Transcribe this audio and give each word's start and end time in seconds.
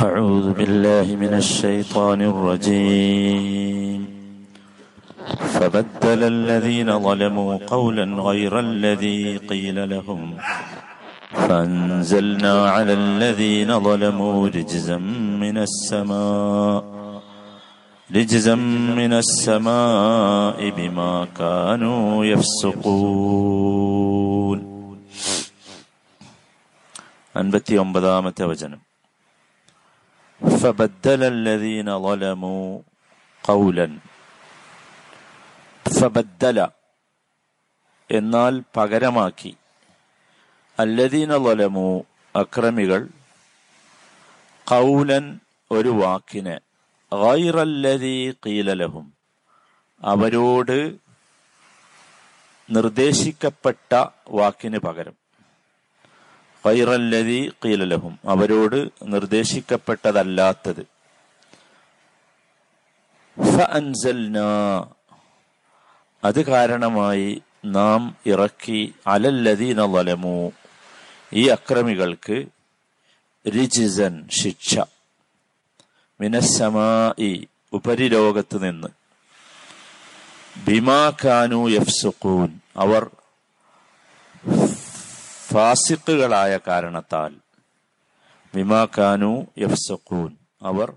أعوذ 0.00 0.56
بالله 0.56 1.06
من 1.16 1.34
الشيطان 1.44 2.20
الرجيم. 2.32 4.00
فبدل 5.54 6.20
الذين 6.24 6.88
ظلموا 6.98 7.56
قولا 7.66 8.04
غير 8.28 8.60
الذي 8.60 9.36
قيل 9.36 9.90
لهم. 9.90 10.36
فأنزلنا 11.32 12.70
على 12.70 12.92
الذين 12.92 13.80
ظلموا 13.80 14.48
رجزا 14.48 14.98
من 15.44 15.58
السماء. 15.58 16.84
رجزا 18.16 18.54
من 19.00 19.12
السماء 19.12 20.70
بما 20.76 21.26
كانوا 21.36 22.24
يفسقون. 22.24 23.60
أنبتي 27.36 27.80
أنبذامة 27.80 28.34
وجنم 28.40 28.89
فبدل 30.61 31.21
الذين 31.35 31.89
ظلموا 31.99 32.65
قولا 33.43 33.87
فبدل 35.85 36.57
എന്നാൽ 38.09 38.53
പകരമാക്കി 38.75 39.51
അല്ലദീന 40.77 41.31
ലലമു 41.45 41.87
അക്രമികൾ 42.35 43.01
കൗലൻ 44.67 45.25
ഒരു 45.71 45.91
വാക്കിനെ 46.01 46.55
ഗൈറല്ലദീ 47.11 48.15
കീലലഹും 48.45 49.05
അവരോട് 50.01 50.77
നിർദ്ദേശിക്കപ്പെട്ട 52.69 53.91
വാക്കിന് 54.31 54.79
പകരം 54.79 55.15
ഗൈറല്ലദീ 56.66 57.48
കീലലഹും 57.48 58.18
അവരോട് 58.28 58.88
നിർദ്ദേശിക്കപ്പെട്ടതല്ലാത്തത്. 59.02 60.86
അത് 66.24 66.46
കാരണമായി 66.46 67.42
നാം 67.64 68.16
ഇറക്കി 68.26 68.94
അലല്ലതീന 69.06 69.80
വലമു. 69.80 70.52
ഈ 71.32 71.48
അക്രമികൾക്ക് 71.48 72.44
രിജിസൻ 73.48 74.28
ശിക്ഷ. 74.32 74.78
മിനസമായി 76.20 77.48
ഉപരിലോകത്ത് 77.72 78.64
നിന്ന്. 78.64 78.88
ബിമാ 80.66 81.12
കാനു 81.24 81.68
യഫ്സുഖൂൻ. 81.68 82.60
അവർ 82.76 83.10
ഫാസിഖുകളായ 85.49 86.53
കാരണത്താൽ 86.67 87.33
ബിമാഖാനു 88.53 89.31
യഫ്സുഖൂൻ 89.63 90.31
അവർ 90.69 90.89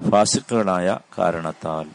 ഫാസിഖുകളായ 0.00 0.88
കാരണത്താൽ 1.16 1.86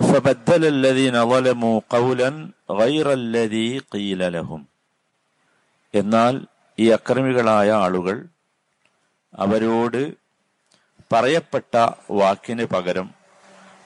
فبدل 0.00 0.62
الذين 0.74 1.16
ظلموا 1.24 1.76
قولا 1.90 2.30
غير 2.72 3.06
الذي 3.14 3.68
قيل 3.92 4.20
لهم 4.32 4.60
എന്നാൽ 5.94 6.34
ഈ 6.78 6.86
അക്രമികളായ 6.96 7.68
ആളുകൾ 7.84 8.16
അവരോട് 9.34 10.00
പറയപ്പെട്ട 11.10 11.72
വാക്കിന് 12.18 12.64
പകരം 12.72 13.08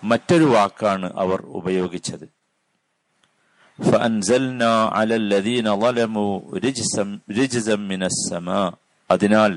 മറ്റൊരു 0.03 0.47
വാക്കാണ് 0.55 1.09
അവർ 1.23 1.39
ഉപയോഗിച്ചത് 1.59 2.27
فأنزلنا 3.79 4.73
على 4.89 5.17
الذين 5.23 5.67
ظلموا 5.77 6.33
رجسا 6.57 7.05
رجزا 7.31 7.77
من 7.85 8.03
السماء 8.05 8.69
അതിനാൽ 9.11 9.53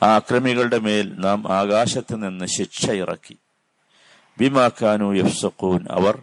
ആ 0.00 0.08
അക്രമികളുടെ 0.18 0.78
മേൽ 0.86 1.06
നാം 1.24 1.38
ആകാശത്ത് 1.58 2.14
നിന്ന് 2.24 2.46
ശിക്ഷ 2.56 2.82
ഇറക്കി 3.02 3.36
ബിമാക്കാനു 4.38 5.08
യഫ്സഖൂൻ 5.20 5.82
അവർ 5.98 6.14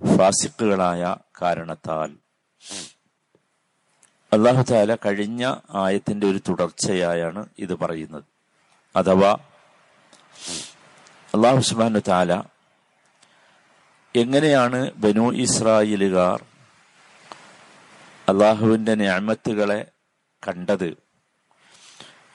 ഫാസിക്കുകളായ 0.00 1.02
കാരണത്താൽ 1.40 2.10
അള്ളാഹു 4.32 4.62
താല 4.70 4.94
കഴിഞ്ഞ 5.04 5.42
ആയത്തിന്റെ 5.82 6.26
ഒരു 6.30 6.40
തുടർച്ചയായാണ് 6.48 7.42
ഇത് 7.64 7.74
പറയുന്നത് 7.82 8.26
അഥവാ 8.94 9.30
അള്ളാഹു 11.34 11.62
സുബാനു 11.70 12.02
താല 12.10 12.32
എങ്ങനെയാണ് 14.15 14.91
ബനു 14.91 15.33
ഇസ്രായേലുകാർ 15.33 16.43
അള്ളാഹുവിന്റെ 18.29 18.95
ഞാമത്തുകളെ 18.95 19.85
കണ്ടത്? 20.47 20.97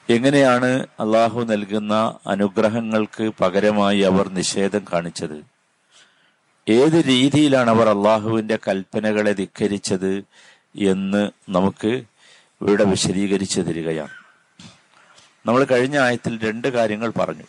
എങ്ങനെയാണ് 0.09 0.87
അള്ളാഹു 0.99 1.41
നൽകുന്ന 1.43 2.19
അനുഗ്രഹങ്ങൾക്ക് 2.27 3.31
പകരമായി 3.41 3.99
അവർ 3.99 4.29
നിഷേധം 4.29 4.85
കാണിച്ചത്? 4.93 5.45
ഏത് 6.69 7.05
രീതിയിലാണ് 7.05 7.69
അവർ 7.69 7.89
അള്ളാഹുവിന്റെ 7.89 8.59
കൽപ്പനകളെ 8.67 9.33
ധിക്കരിച്ചത് 9.33 10.23
എന്ന് 10.75 11.31
നമുക്ക് 11.49 12.03
ഇവിടെ 12.61 12.83
വിശദീകരിച്ചു 12.83 13.61
തരികയാണ്. 13.61 14.13
നമ്മൾ 15.45 15.63
കഴിഞ്ഞ 15.63 15.99
ആയത്തിൽ 15.99 16.49
രണ്ട് 16.49 16.67
കാര്യങ്ങൾ 16.67 17.09
പറഞ്ഞു. 17.09 17.43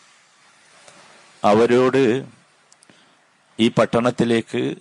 അവരോട് 1.43 2.36
ഈ 3.59 3.67
പട്ടണത്തിലേക്ക് 3.67 4.75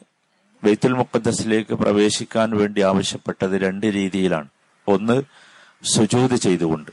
ബെയ്ത്തുൽ 0.64 0.92
മുക്കദ്സിലേക്ക് 0.92 1.74
പ്രവേശിക്കാൻ 1.74 2.56
വേണ്ടി 2.56 2.80
ആവശ്യപ്പെട്ടത് 2.80 3.50
രണ്ട് 3.50 3.86
രീതിയിലാണ്. 3.86 4.48
ഒന്ന് 4.88 5.22
സുജൂത് 5.84 6.34
ചെയ്തുകൊണ്ട്. 6.34 6.90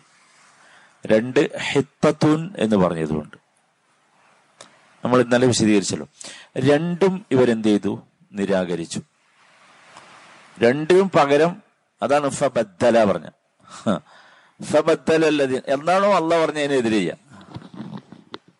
രണ്ട് 1.05 1.57
ഹിത്തത്തുൻ 1.57 2.53
എന്ന് 2.57 2.75
പറഞ്ഞതുകൊണ്ട്. 2.75 3.37
നമ്മൾ 5.05 5.21
ഇന്നലെ 5.21 5.47
വിശദീകരിച്ചല്ലോ. 5.47 6.07
രണ്ടും 6.57 7.25
ഇവരെന്ത് 7.31 7.67
ചെയ്തു? 7.67 8.01
നിരാകരിച്ചു. 8.31 9.01
രണ്ടിനും 10.59 11.09
പകരം 11.09 11.61
അതാണ് 12.01 12.29
ഫബദ്ദല 12.29 13.11
പറഞ്ഞ. 13.11 13.29
ഫബദ്ദലല്ലതി 14.63 15.61
എന്താണോ 15.67 16.13
അല്ല 16.13 16.45
പറഞ്ഞതിനെതിരെ 16.45 17.15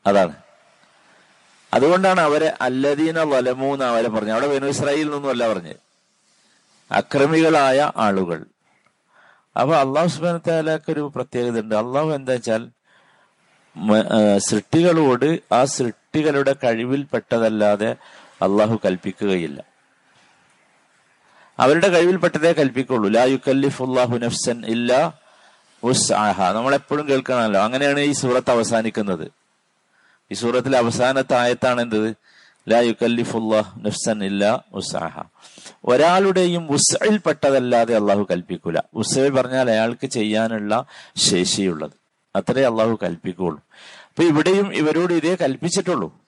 അതാണ്. 0.05 0.42
അതുകൊണ്ടാണ് 1.73 2.21
അവരെ 2.21 2.49
അല്ലദീന 2.61 3.19
വലമു 3.19 3.73
എന്ന് 3.73 3.85
അവരെ 3.85 4.09
പറഞ്ഞത്. 4.09 4.31
അവിടെ 4.31 4.47
ബനു 4.47 4.67
ഇസ്രായേലിൽ 4.67 5.09
നിന്നും 5.09 5.29
അല്ല 5.29 5.53
പറഞ്ഞത്. 5.53 5.79
അക്രമികളായ 6.91 7.91
ആളുകൾ. 7.97 8.39
അപ്പൊ 9.59 9.75
അള്ളാഹു 9.75 10.07
സുബാനത്താലക്ക് 10.07 10.91
ഒരു 10.91 11.11
പ്രത്യേകത 11.15 11.59
ഉണ്ട്. 11.59 11.75
അള്ളാഹു 11.75 12.09
എന്താ 12.09 12.33
വെച്ചാൽ 12.33 12.69
സൃഷ്ടികളോട് 14.37 15.29
ആ 15.53 15.65
സൃഷ്ടികളുടെ 15.65 16.55
കഴിവിൽപ്പെട്ടതല്ലാതെ 16.63 17.91
അള്ളാഹു 18.41 18.79
കൽപ്പിക്കുകയില്ല. 18.85 19.59
അവരുടെ 21.59 21.87
കഴിവിൽപ്പെട്ടതേ 21.87 22.51
കൽപ്പിക്കുള്ളൂ. 22.53 23.09
ലാ 23.09 23.23
യുക്കല്ലിഫുല്ലാഹു 23.23 24.17
നഫ്സൻ 24.17 24.65
ഇല്ല 24.65 24.91
ഉസ്ആഹ 25.83 26.51
നമ്മളെപ്പോഴും 26.51 27.07
കേൾക്കണമല്ലോ. 27.07 27.59
അങ്ങനെയാണ് 27.61 27.99
ഈ 27.99 28.11
സൂറത്ത് 28.11 28.51
അവസാനിക്കുന്നത്. 28.51 29.42
ഈ 30.31 30.35
സൂറത്തിലെ 30.35 30.77
അവസാനത്തെ 30.77 31.35
ആയത്താണ് 31.35 31.81
എന്തത് 31.81 32.15
നഫ്സൻ 33.79 34.23
ഒരാളുടെയും 35.85 36.71
ഉസ്ഇൽപ്പെട്ടതല്ലാതെ 36.71 37.95
അള്ളാഹു 37.95 38.27
കൽപ്പിക്കൂല. 38.31 38.79
ഉസ്ഇൽ 38.93 39.29
പറഞ്ഞാൽ 39.29 39.69
അയാൾക്ക് 39.69 40.07
ചെയ്യാനുള്ള 40.07 40.85
ശേഷിയുള്ളത്. 41.17 41.91
അത്രേ 42.35 42.61
അള്ളാഹു 42.61 42.99
കൽപ്പിക്കുള്ളൂ. 43.03 43.63
അപ്പൊ 44.09 44.23
ഇവിടെയും 44.23 44.73
ഇവരോട് 44.75 45.13
ഇതേ 45.13 45.35
കൽപ്പിച്ചിട്ടുള്ളൂ. 45.35 46.21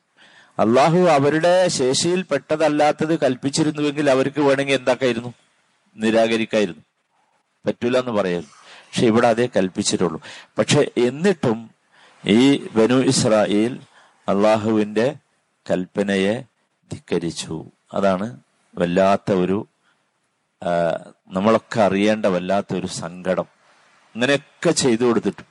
അള്ളാഹു 0.59 0.97
അവരുടെ 0.97 1.67
ശേഷിയിൽ 1.67 2.22
പെട്ടതല്ലാത്തത് 2.22 3.19
കൽപ്പിച്ചിരുന്നുവെങ്കിൽ 3.19 4.09
അവർക്ക് 4.09 4.41
വേണമെങ്കിൽ 4.41 4.73
എന്താക്കായിരുന്നു? 4.73 5.33
നിരാകരിക്കായിരുന്നു. 5.95 6.81
പറ്റൂല 7.66 8.00
എന്ന് 8.00 8.12
പറയായിരുന്നു 8.12 8.51
പക്ഷെ 8.62 9.06
ഇവിടെ 9.06 9.27
അതേ 9.27 9.50
കൽപ്പിച്ചിട്ടുള്ളൂ. 9.56 10.21
പക്ഷെ 10.57 10.91
എന്നിട്ടും 10.98 11.75
ഈ 12.27 12.68
ബനു 12.68 12.95
ഇസ്രായേൽ 12.95 13.74
അള്ളാഹുവിന്റെ 14.27 15.16
കൽപ്പനയെ 15.72 16.44
ധിക്കരിച്ചു. 16.92 17.66
അതാണ് 17.94 18.39
വല്ലാത്ത 18.75 19.31
ഒരു 19.31 19.68
നമ്മളൊക്കെ 21.27 21.80
അറിയേണ്ട 21.81 22.25
വല്ലാത്ത 22.25 22.75
ഒരു 22.75 22.88
സങ്കടം. 22.88 23.45
ഇങ്ങനെയൊക്കെ 24.16 24.72
ചെയ്തു 24.72 25.04
കൊടുത്തിട്ടു. 25.04 25.44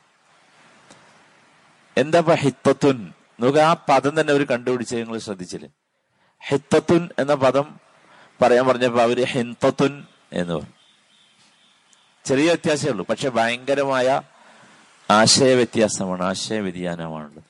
എന്താ 2.00 2.20
ഹിത്തത്തുൻ? 2.20 3.12
നോക്ക് 3.40 3.58
ആ 3.58 3.72
പദം 3.88 4.20
തന്നെ 4.20 4.30
അവർ 4.32 4.44
കണ്ടുപിടിച്ച് 4.46 4.96
നിങ്ങൾ 4.96 5.18
ശ്രദ്ധിച്ചില്ലേ? 5.18 5.70
ഹിത്തത്തുൻ 6.48 7.08
എന്ന 7.18 7.34
പദം 7.34 7.80
പറയാൻ 8.42 8.66
പറഞ്ഞപ്പോ 8.66 9.00
അവർ 9.02 9.24
ഹിന്തത്തുൻ 9.24 10.04
എന്ന് 10.32 10.54
പറഞ്ഞു. 10.54 10.74
ചെറിയ 12.24 12.46
വ്യത്യാസമേ 12.46 12.90
ഉള്ളൂ. 12.90 13.06
പക്ഷെ 13.06 13.28
ഭയങ്കരമായ 13.28 14.22
ആശയ 15.10 15.54
വ്യത്യാസമാണ് 15.54 16.22
ആശയ 16.22 16.60
വ്യതിയാനമാണുള്ളത് 16.60 17.44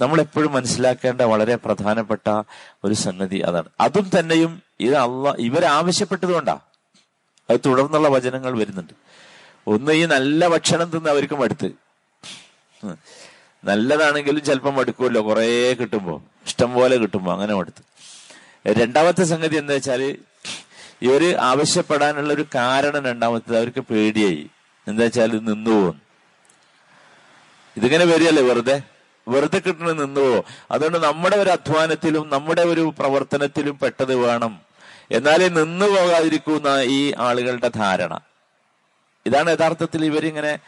നമ്മൾ 0.00 0.20
എപ്പോഴും 0.20 0.52
മനസ്സിലാക്കേണ്ട 0.52 1.20
വളരെ 1.20 1.56
പ്രധാനപ്പെട്ട 1.56 2.42
ഒരു 2.84 2.94
സംഗതി 2.94 3.38
അതാണ്. 3.38 3.68
അതും 3.80 4.10
തന്നെയും 4.18 4.62
ഇത് 4.80 4.94
അള്ള 4.94 5.34
ഇവരാവശ്യപ്പെട്ടതുകൊണ്ടാ 5.38 6.58
അത് 7.50 7.60
തുടർന്നുള്ള 7.66 8.08
വചനങ്ങൾ 8.08 8.58
വരുന്നുണ്ട്. 8.58 8.92
ഒന്ന് 9.66 9.92
ഈ 9.92 10.04
നല്ല 10.06 10.48
ഭക്ഷണം 10.48 10.90
തിന്ന് 10.90 11.10
അവർക്ക് 11.10 11.34
മടുത്ത്. 11.34 11.70
നല്ലതാണെങ്കിലും 13.64 14.44
ചിലപ്പം 14.44 14.74
മടുക്കുമല്ലോ 14.74 15.26
കുറേ 15.26 15.74
കിട്ടുമ്പോ. 15.74 16.22
ഇഷ്ടം 16.46 16.72
പോലെ 16.72 16.96
കിട്ടുമ്പോ 16.96 17.32
അങ്ങനെ 17.32 17.54
മടുത്ത്. 17.54 17.82
രണ്ടാമത്തെ 18.68 19.24
സംഗതി 19.24 19.56
എന്താ 19.56 19.74
വെച്ചാൽ 19.74 20.18
ഇവർ 21.02 21.34
ആവശ്യപ്പെടാനുള്ള 21.34 22.32
ഒരു 22.32 22.46
കാരണം 22.54 23.04
രണ്ടാമത്തത് 23.04 23.56
അവർക്ക് 23.56 23.80
പേടിയായി. 23.80 24.50
എന്താ 24.88 25.02
വെച്ചാൽ 25.02 25.30
നിന്നു 25.32 25.70
പോകും 25.70 26.09
ഇതിങ്ങനെ 27.76 28.04
വരികയല്ലേ 28.04 28.42
വെറുതെ? 28.42 28.82
വെറുതെ 29.28 29.58
കിട്ടണ 29.58 29.90
നിന്നുവോ? 29.90 30.44
അതുകൊണ്ട് 30.70 30.98
നമ്മുടെ 30.98 31.36
ഒരു 31.36 31.50
അധ്വാനത്തിലും 31.50 32.30
നമ്മുടെ 32.30 32.62
ഒരു 32.62 32.92
പ്രവർത്തനത്തിലും 32.98 33.78
പെട്ടത് 33.78 34.14
വേണം. 34.14 34.60
എന്നാലേ 35.10 35.48
നിന്നു 35.48 35.86
പോകാതിരിക്കുന്ന 35.86 36.80
ഈ 36.82 37.12
ആളുകളുടെ 37.18 37.68
ധാരണ. 37.68 38.20
ഇതാണ് 39.26 39.50
യഥാർത്ഥത്തിൽ 39.50 40.04
ഇവരിങ്ങനെ 40.04 40.58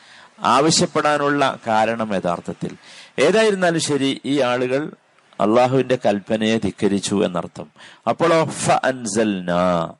ആവശ്യപ്പെടാനുള്ള 0.40 1.58
കാരണം 1.66 2.14
യഥാർത്ഥത്തിൽ. 2.14 2.76
ഏതായിരുന്നാലും 3.18 3.80
ശരി 3.80 4.20
ഈ 4.24 4.40
ആളുകൾ 4.40 4.92
അള്ളാഹുവിന്റെ 5.40 5.98
കൽപ്പനയെ 6.06 6.58
ധിക്കരിച്ചു 6.58 7.24
എന്നർത്ഥം. 7.24 7.70
അപ്പോഴോ 8.08 8.44
ഫ 8.44 8.70
അൻസൽനാ. 8.70 9.92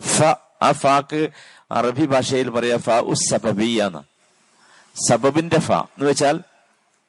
ഫ 0.00 0.22
ആ 0.62 0.72
ഫാക്ക് 0.72 1.28
അറബി 1.70 2.06
ഭാഷയിൽ 2.06 2.50
പറയാ 2.50 2.76
ഫ 2.76 2.90
ഉസ് 2.90 3.34
സബബിന്റെ 4.94 5.58
ഫ 5.58 5.72
എന്ന് 5.72 6.04
വെച്ചാൽ 6.04 6.40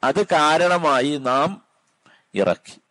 അത് 0.04 0.24
കാരണമായി 0.24 1.18
നാം 1.18 1.62
ഇറക്കി. 2.36 2.82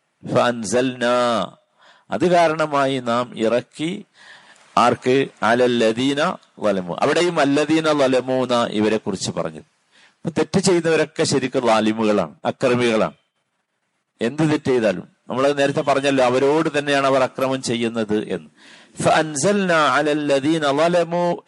അത് 2.11 2.31
കാരണമായി 2.31 2.99
നാം 2.99 3.39
ഇറക്കി. 3.39 4.05
ആർക്ക്? 4.79 5.29
അലല്ലദീന 5.43 6.37
വലമു. 6.59 6.97
അവിടെയും 7.01 7.41
അല്ലദീന 7.41 7.89
വലമൂന 7.89 8.67
ഇവരെ 8.71 8.97
കുറിച്ച് 8.97 9.31
പറഞ്ഞു 9.31 9.61
തെറ്റ് 10.29 10.59
ചെയ്തവരൊക്കെ 10.59 11.25
ശരിക്കും 11.25 11.67
ലാലിമുകളാണ് 11.67 12.35
അക്രമികളാണ്. 12.45 13.13
എന്ത് 14.23 14.43
തെറ്റ് 14.43 14.65
ചെയ്താലും. 14.65 15.09
നമ്മൾ 15.29 15.53
നേരത്തെ 15.53 15.81
പറഞ്ഞല്ലോ 15.81 16.25
അവരോട് 16.25 16.79
തന്നെയാണ് 16.79 17.07
അവർ 17.07 17.23
അക്രമം 17.23 17.63
ചെയ്യുന്നത് 17.63 18.29
എന്ന്. 18.29 18.51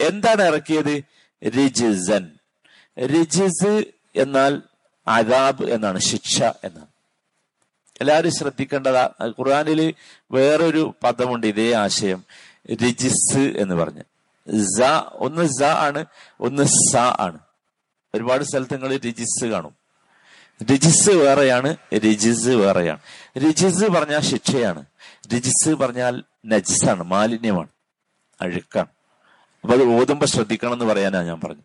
എന്താണ് 0.01 0.43
ഇറക്കിയത്? 0.43 1.03
റിജിസൻ. 1.47 2.31
റിജിസ് 2.99 3.85
എന്നാൽ 4.17 4.63
അദാബ് 5.07 5.65
എന്നാണ് 5.65 5.99
ശിക്ഷ 5.99 6.43
എന്നാണ്. 6.43 6.87
എല്ലാവരും 8.01 8.33
ശ്രദ്ധിക്കേണ്ടതാ 8.33 9.11
ഖുർആാനിൽ 9.25 9.95
വേറൊരു 10.31 10.95
പദമുണ്ട് 11.05 11.47
ഇതേ 11.47 11.73
ആശയം 11.73 12.25
രജിസ് 12.73 13.39
എന്ന് 13.39 13.75
പറഞ്ഞ്. 13.75 14.03
സ 14.61 14.83
ഒന്ന് 15.13 15.49
സ 15.61 15.63
ആണ് 15.63 16.05
ഒന്ന് 16.41 16.63
സ 16.63 16.97
ആണ്. 16.97 17.39
ഒരുപാട് 18.15 18.45
സ്ഥലത്ത് 18.45 18.75
നിങ്ങൾ 18.75 18.97
രജിസ് 18.97 19.45
കാണും. 19.45 19.77
രജിസ് 20.73 21.11
വേറെയാണ് 21.11 21.77
രജിസ് 21.95 22.49
വേറെയാണ്. 22.49 23.01
രജിസ് 23.39 23.85
പറഞ്ഞാൽ 23.85 24.21
ശിക്ഷയാണ്. 24.21 24.85
രജിസ് 25.35 25.75
പറഞ്ഞാൽ 25.75 26.23
നജിസാണ് 26.47 27.03
മാലിന്യമാണ് 27.03 27.69
അഴുക്കാണ്. 28.41 28.87
അപ്പൊ 29.63 29.75
അത് 29.75 29.83
ഓതുമ്പോ 29.83 30.27
ശ്രദ്ധിക്കണം 30.27 30.73
എന്ന് 30.73 30.85
പറയാനാണ് 30.85 31.27
ഞാൻ 31.27 31.41
പറഞ്ഞു 31.41 31.63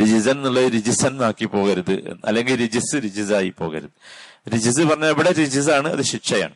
രജിസൻ 0.00 0.30
എന്നുള്ളത് 0.30 0.64
രജിസൻ 0.64 1.24
ആക്കി 1.24 1.44
പോകരുത്. 1.44 2.20
അല്ലെങ്കിൽ 2.24 2.64
രജിസ് 2.64 2.96
രജിസായി 2.96 3.54
പോകരുത്. 3.58 3.90
രജിസ് 4.54 4.80
പറഞ്ഞ 4.80 5.04
എവിടെ 5.04 5.32
രജിസാണ്? 5.32 5.88
അത് 5.88 6.02
ശിക്ഷയാണ്. 6.02 6.54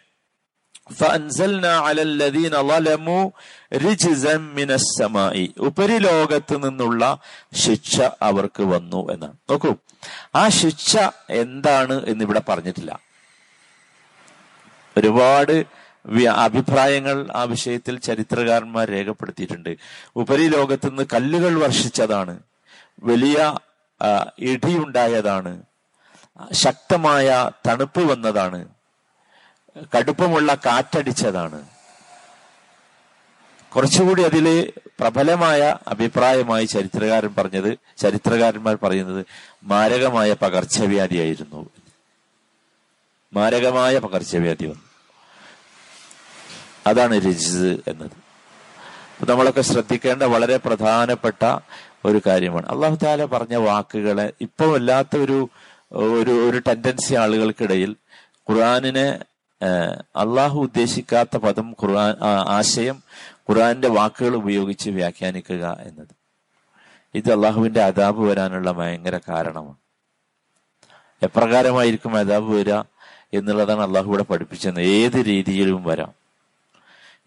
ഉപരിലോകത്ത് 5.59 6.65
നിന്നുള്ള 6.65 7.19
ശിക്ഷ 7.55 8.01
അവർക്ക് 8.01 8.63
വന്നു 8.63 9.13
എന്നാണ്. 9.13 9.33
നോക്കൂ 9.51 9.75
ആ 10.35 10.49
ശിക്ഷ 10.49 10.97
എന്താണ് 11.31 12.07
എന്നിവിടെ 12.07 12.43
പറഞ്ഞിട്ടില്ല. 12.49 13.01
ഒരുപാട് 14.97 15.65
അഭിപ്രായങ്ങൾ 16.31 17.29
ആ 17.37 17.43
വിഷയത്തിൽ 17.43 17.99
ചരിത്രകാരന്മാർ 17.99 18.91
രേഖപ്പെടുത്തിയിട്ടുണ്ട്. 18.91 19.77
ഉപരിലോകത്ത് 20.17 20.89
നിന്ന് 20.89 21.03
കല്ലുകൾ 21.15 21.59
വർഷിച്ചതാണ്. 21.59 22.39
വലിയ 23.03 23.59
ഇടിയുണ്ടായതാണ്. 24.39 25.63
ശക്തമായ 26.53 27.51
തണുപ്പ് 27.69 28.01
വന്നതാണ്. 28.01 28.69
കടുപ്പമുള്ള 29.99 30.55
കാറ്റടിച്ചതാണ്. 30.55 31.63
കുറച്ചുകൂടി 33.75 34.23
അതിൽ 34.23 34.73
പ്രബലമായ 35.01 35.77
അഭിപ്രായമായി 35.89 36.65
ചരിത്രകാരൻ 36.65 37.35
പറഞ്ഞത് 37.35 37.79
ചരിത്രകാരന്മാർ 37.99 38.79
പറയുന്നത് 38.83 39.27
മാരകമായ 39.63 40.33
പകർച്ചവ്യാധിയായിരുന്നു. 40.33 41.71
മാരകമായ 43.33 43.99
പകർച്ചവ്യാധി 43.99 44.65
വന്നു. 44.65 44.83
അതാണ് 46.87 47.19
രചിച്ചത് 47.19 47.85
എന്നത്. 47.87 48.11
നമ്മളൊക്കെ 49.31 49.61
ശ്രദ്ധിക്കേണ്ട 49.61 50.23
വളരെ 50.23 50.57
പ്രധാനപ്പെട്ട 50.57 51.59
ഒരു 52.05 52.21
കാര്യമാണ്. 52.27 52.67
അള്ളാഹു 52.67 52.95
താല 52.95 53.25
പറഞ്ഞ 53.25 53.57
വാക്കുകളെ 53.57 54.33
ഇപ്പൊ 54.41 54.67
വല്ലാത്ത 54.67 55.17
ഒരു 55.17 55.49
ഒരു 55.93 56.31
ഒരു 56.49 56.59
ടെൻഡൻസി 56.59 57.15
ആളുകൾക്കിടയിൽ 57.15 57.97
ഖുർആാനിനെ 58.51 59.19
അള്ളാഹു 60.17 60.61
ഉദ്ദേശിക്കാത്ത 60.61 61.37
പദം 61.37 61.71
ഖുർആൻ 61.71 62.15
ആശയം 62.49 63.03
ഖുർആന്റെ 63.51 63.89
വാക്കുകൾ 63.89 64.35
ഉപയോഗിച്ച് 64.37 64.91
വ്യാഖ്യാനിക്കുക 64.91 65.77
എന്നത്. 65.81 66.15
ഇത് 67.15 67.33
അള്ളാഹുവിന്റെ 67.33 67.83
അതാബ് 67.83 68.21
വരാനുള്ള 68.29 68.73
ഭയങ്കര 68.73 69.21
കാരണമാണ്. 69.29 69.77
എപ്രകാരമായിരിക്കും 71.23 72.17
അതാബ് 72.17 72.55
വരിക 72.55 72.75
എന്നുള്ളതാണ് 73.35 73.81
അള്ളാഹു 73.81 74.07
ഇവിടെ 74.07 74.23
പഠിപ്പിച്ചത് 74.23 74.81
ഏത് 74.81 75.19
രീതിയിലും 75.27 75.85
വരാം. 75.85 76.13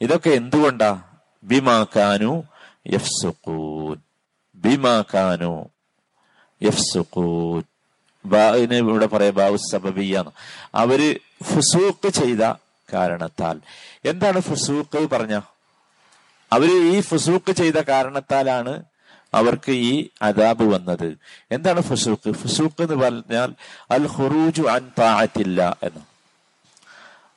ഇതൊക്കെ 0.01 0.30
എന്തുകൊണ്ടാ? 0.30 1.01
ബിമാക്കാനു 1.44 2.44
യഫ്സുഖൂൻ. 2.88 3.98
ബിമാക്കാനു 4.55 5.69
ഇവിടെ 8.73 9.05
പറയാം 9.05 9.35
ബാവു 9.35 9.57
സബബിയാണ്. 9.57 10.31
അവർ 10.75 11.19
ഫുസൂക്ക് 11.43 12.09
ചെയ്ത 12.09 12.53
കാരണത്താൽ. 12.93 13.59
എന്താണ് 14.05 14.39
ഫുസൂക്ക് 14.39 15.09
പറഞ്ഞ? 15.09 15.39
അവർ 16.53 16.95
ഈ 16.95 17.01
ഫുസൂക്ക് 17.01 17.51
ചെയ്ത 17.51 17.73
കാരണത്താലാണ് 17.73 18.83
അവർക്ക് 19.33 19.71
ഈ 19.71 20.09
അദാബ് 20.21 20.63
വന്നത്. 20.63 21.17
എന്താണ് 21.51 21.81
ഫുസൂക്ക് 21.81 22.31
ഫുസൂക്ക് 22.31 22.83
എന്ന് 22.83 23.05
പറഞ്ഞാൽ 23.05 23.53
അൽ 23.91 24.07
ഹുറൂജു 24.07 24.62
അൻ 24.62 24.91
താഴത്തില്ല 25.00 25.77
എന്ന്. 25.83 26.00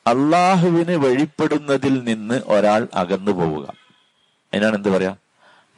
അള്ളാഹുവിന് 0.09 0.93
വഴിപ്പെടുന്നതിൽ 0.93 2.05
നിന്ന് 2.05 2.41
ഒരാൾ 2.47 2.89
അകന്നു 2.95 3.31
പോവുക 3.31 3.73
അതിനാണ് 4.55 4.77
എന്ത് 4.77 4.89
പറയാ? 4.89 5.17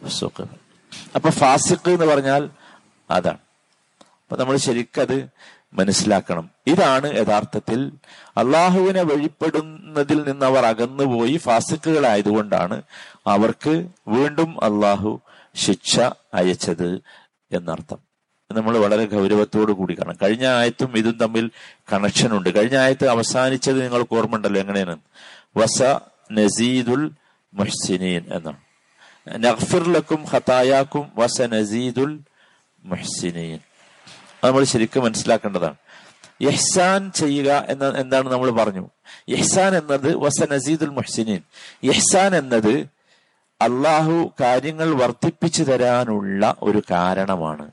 ഫുസൂക്ക് 0.02 0.69
അപ്പൊ 1.14 1.30
ഫാസിഖ് 1.30 1.90
എന്ന് 1.90 2.06
പറഞ്ഞാൽ 2.06 2.50
അതാണ്. 3.10 3.38
അപ്പൊ 4.22 4.36
നമ്മൾ 4.36 4.56
ശരിക്കത് 4.56 5.28
മനസ്സിലാക്കണം. 5.72 6.50
ഇതാണ് 6.66 7.16
യഥാർത്ഥത്തിൽ 7.16 7.92
അള്ളാഹുവിനെ 8.36 9.02
വഴിപ്പെടുന്നതിൽ 9.02 10.22
നിന്ന് 10.22 10.46
അവർ 10.46 10.66
അകന്നുപോയി 10.66 11.36
ഫാസിക്കുകളായതുകൊണ്ടാണ് 11.36 12.82
അവർക്ക് 13.26 13.88
വീണ്ടും 14.08 14.64
അള്ളാഹു 14.64 15.20
ശിക്ഷ 15.54 16.00
അയച്ചത് 16.34 17.00
എന്നർത്ഥം. 17.52 17.98
നമ്മൾ 18.52 18.78
വളരെ 18.78 19.04
ഗൗരവത്തോടു 19.06 19.72
കൂടി 19.72 19.94
കാണണം 19.94 20.16
കഴിഞ്ഞ 20.22 20.46
ആയത്തും 20.46 20.98
ഇതും 20.98 21.18
തമ്മിൽ 21.18 21.50
കണക്ഷൻ 21.92 22.36
ഉണ്ട്. 22.36 22.54
കഴിഞ്ഞ 22.54 22.76
ആയത്ത് 22.76 23.08
അവസാനിച്ചത് 23.08 23.82
നിങ്ങൾക്ക് 23.82 24.14
ഓർമ്മ 24.14 24.36
ഉണ്ടല്ലോ 24.36 24.60
എങ്ങനെയാണ്? 24.60 24.98
വസ 25.56 25.82
നസീദുൽ 26.32 27.10
മുഹ്സിനീൻ 27.54 28.24
എന്നാണ്. 28.32 28.69
വസനസീദുൽ 31.16 32.20
നമ്മൾ 34.44 34.64
ശരിക്കും 34.64 35.04
മനസ്സിലാക്കേണ്ടതാണ്. 35.04 35.74
യഹ്സാൻ 36.42 37.12
ചെയ്യുക 37.12 37.66
എന്ന 37.68 37.88
എന്താണ് 37.88 38.32
നമ്മൾ 38.32 38.50
പറഞ്ഞു? 38.50 38.90
യഹ്സാൻ 39.28 39.76
എന്നത് 39.76 40.16
വസനസീദുൽ 40.16 40.88
മുഹ്സിനീൻ. 40.88 41.40
യഹ്സാൻ 41.84 42.36
എന്നത് 42.36 42.86
അള്ളാഹു 43.60 44.32
കാര്യങ്ങൾ 44.40 44.94
വർദ്ധിപ്പിച്ചു 44.94 45.62
തരാനുള്ള 45.62 46.56
ഒരു 46.62 46.82
കാരണമാണ്. 46.90 47.70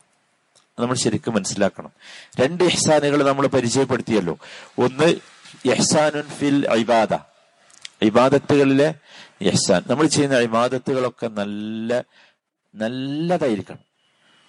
നമ്മൾ 0.80 0.96
ശരിക്കും 0.96 1.34
മനസ്സിലാക്കണം. 1.34 1.92
രണ്ട് 2.40 2.64
ഇഹ്സാനുകൾ 2.64 3.24
നമ്മൾ 3.24 3.48
പരിചയപ്പെടുത്തിയല്ലോ. 3.48 4.38
ഒന്ന് 4.80 5.16
യഹ്സാനുൻ 5.68 6.22
ഫിൽ 6.22 6.68
ഇബാദ. 6.72 7.14
ഇബാദത്തുകളിലെ 8.02 8.94
യഹ്സാൻ 9.42 9.84
നമ്മൾ 9.90 10.08
ചെയ്യുന്ന 10.08 10.38
ഇമാദത്തുകളൊക്കെ 10.38 11.28
നല്ല 11.28 12.04
നല്ലതായിരിക്കണം. 12.76 13.80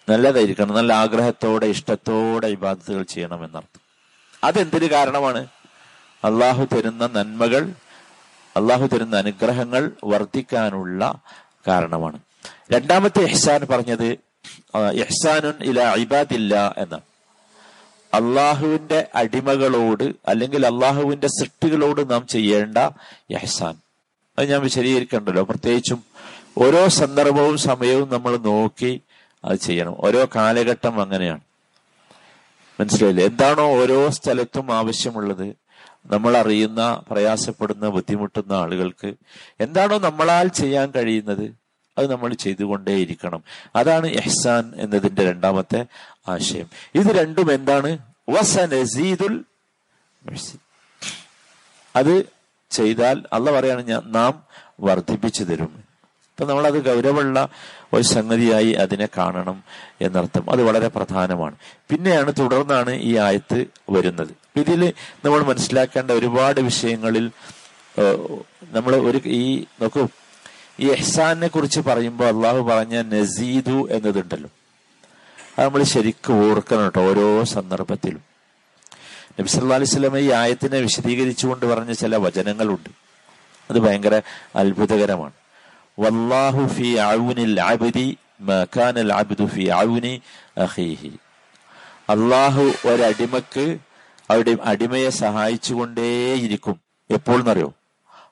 നല്ലതായിരിക്കണം. 0.08 0.74
നല്ല 0.74 0.92
ആഗ്രഹത്തോടെ 0.92 1.66
ഇഷ്ടത്തോടെ 1.66 2.46
ഇബാദത്തുകൾ 2.46 3.02
ചെയ്യണം 3.02 3.44
എന്നർത്ഥം. 3.44 3.80
അതെന്തിന് 4.44 4.86
കാരണമാണ്? 4.86 5.46
അള്ളാഹു 6.24 6.64
തരുന്ന 6.64 7.06
നന്മകൾ 7.06 7.72
അള്ളാഹു 8.56 8.86
തരുന്ന 8.86 9.16
അനുഗ്രഹങ്ങൾ 9.16 9.90
വർദ്ധിക്കാനുള്ള 10.04 11.20
കാരണമാണ്. 11.68 12.18
രണ്ടാമത്തെ 12.72 13.20
ഇഹ്സാൻ 13.20 13.66
പറഞ്ഞത് 13.70 14.18
ഇഹ്സാനുൻ 14.92 15.54
ഇല 15.62 15.94
ഇബാദില്ല 15.94 16.74
എന്നാണ്. 16.78 17.02
അള്ളാഹുവിന്റെ 18.14 19.08
അടിമകളോട് 19.14 20.04
അല്ലെങ്കിൽ 20.28 20.66
അള്ളാഹുവിന്റെ 20.66 21.26
സൃഷ്ടികളോട് 21.26 22.10
നാം 22.10 22.26
ചെയ്യേണ്ട 22.26 22.78
യഹ്സാൻ 23.30 23.76
അത് 24.38 24.50
ഞാൻ 24.50 24.60
വിശദീകരിക്കണ്ടല്ലോ. 24.60 25.42
പ്രത്യേകിച്ചും 25.42 26.04
ഓരോ 26.58 26.88
സന്ദർഭവും 26.88 27.58
സമയവും 27.58 28.10
നമ്മൾ 28.10 28.36
നോക്കി 28.36 29.00
അത് 29.44 29.58
ചെയ്യണം. 29.58 29.94
ഓരോ 29.98 30.28
കാലഘട്ടം 30.36 31.02
അങ്ങനെയാണ്. 31.02 31.40
മനസ്സിലായില്ലേ? 32.80 33.24
എന്താണോ 33.24 33.76
ഓരോ 33.80 34.10
സ്ഥലത്തും 34.10 34.72
ആവശ്യമുള്ളത്. 34.72 35.46
നമ്മൾ 36.06 36.36
അറിയുന്ന 36.36 37.02
പ്രയാസപ്പെടുന്ന 37.10 37.88
ബുദ്ധിമുട്ടുന്ന 37.88 38.52
ആളുകൾക്ക് 38.52 39.14
എന്താണോ 39.60 39.98
നമ്മളാൽ 39.98 40.48
ചെയ്യാൻ 40.48 40.90
കഴിയുന്നത് 40.90 41.54
അത് 41.98 42.10
നമ്മൾ 42.10 42.34
ചെയ്തുകൊണ്ടേയിരിക്കണം. 42.34 43.42
അതാണ് 43.76 44.06
എഹ്സാൻ 44.06 44.72
എന്നതിന്റെ 44.76 45.30
രണ്ടാമത്തെ 45.30 45.86
ആശയം. 46.28 46.66
ഇത് 46.94 47.06
രണ്ടും 47.06 47.52
എന്താണ്? 47.52 47.98
വസനസീദുൽ. 48.30 49.44
അത് 51.96 52.37
ചെയ്താൽ 52.70 53.24
അല്ല 53.32 53.50
പറയാണ് 53.50 53.82
ഞാൻ 53.86 54.02
നാം 54.06 54.42
വർദ്ധിപ്പിച്ചു 54.80 55.44
തരും. 55.44 55.84
അപ്പൊ 56.40 56.62
അത് 56.62 56.84
ഗൗരവമുള്ള 56.84 57.48
ഒരു 57.92 58.02
സംഗതിയായി 58.02 58.72
അതിനെ 58.72 59.08
കാണണം 59.18 59.64
എന്നർത്ഥം. 60.00 60.50
അത് 60.50 60.62
വളരെ 60.62 60.88
പ്രധാനമാണ്. 60.88 61.56
പിന്നെയാണ് 61.90 62.32
തുടർന്നാണ് 62.38 62.90
ഈ 62.90 63.16
ആയത്ത് 63.16 63.66
വരുന്നത്. 63.90 64.32
ഇതിൽ 64.56 64.92
നമ്മൾ 65.24 65.42
മനസ്സിലാക്കേണ്ട 65.42 66.10
ഒരുപാട് 66.10 66.60
വിഷയങ്ങളിൽ 66.60 67.30
നമ്മൾ 68.72 68.96
ഒരു 68.96 69.20
ഈ 69.24 69.64
നോക്കൂ 69.80 70.08
ഈ 70.80 70.90
എഹ്സാനെ 70.90 71.48
കുറിച്ച് 71.48 71.80
പറയുമ്പോൾ 71.80 72.24
അള്ളാഹു 72.24 72.60
പറഞ്ഞ 72.62 73.02
നസീദു 73.02 73.88
എന്നതുണ്ടല്ലോ. 73.90 74.50
അത് 75.58 75.66
നമ്മൾ 75.66 75.82
ശരിക്കും 75.82 76.50
ഓർക്കണം 76.50 76.82
കേട്ടോ 76.82 77.02
ഓരോ 77.10 77.44
സന്ദർഭത്തിലും. 77.44 78.27
നബി 79.40 79.48
സല്ലല്ലാഹു 79.48 80.08
അലൈഹി 80.08 80.26
ഈ 80.26 80.30
ആയത്തിനെ 80.30 80.78
വിശദീകരിച്ചുകൊണ്ട് 80.78 81.66
പറഞ്ഞ 81.66 81.92
ചില 81.92 82.16
വചനങ്ങളുണ്ട്. 82.16 82.90
അത് 83.70 83.78
ഭയങ്കര 83.78 84.22
അത്ഭുതകരമാണ്. 84.56 85.32
വല്ലാഹു 85.98 86.66
ഫി 86.66 86.96
ഔനിൽ 87.00 87.60
അബ്ദി 87.60 88.18
അബ്ദു 89.10 89.44
അള്ളാഹു 92.08 92.62
ഒരടിമക്ക് 92.62 93.78
അവിടെ 94.30 94.56
അടിമയെ 94.64 95.10
സഹായിച്ചുകൊണ്ടേയിരിക്കും. 95.10 96.80
എപ്പോൾ 97.10 97.40
എന്നറിയോ 97.40 97.74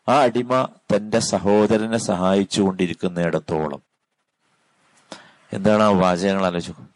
ആ 0.08 0.20
അടിമ 0.22 0.68
തന്റെ 0.94 1.18
സഹോദരനെ 1.18 1.98
സഹായിച്ചുകൊണ്ടിരിക്കുന്നിടത്തോളം. 1.98 3.82
എന്താണ് 5.52 5.82
ആ 5.82 5.88
വാചകങ്ങൾ 5.88 6.46
ആലോചിക്കും 6.46 6.95